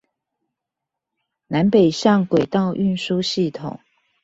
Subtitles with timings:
[1.45, 3.81] 南北向軌道運輸系統